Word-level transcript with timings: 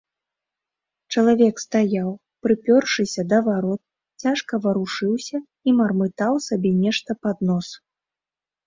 Чалавек 1.13 1.55
стаяў, 1.65 2.07
прыпёршыся 2.47 3.21
да 3.35 3.43
варот, 3.49 3.81
цяжка 4.25 4.53
варушыўся 4.65 5.37
і 5.67 5.79
мармытаў 5.85 6.33
сабе 6.49 6.71
нешта 6.83 7.11
пад 7.29 7.37
нос. 7.53 7.67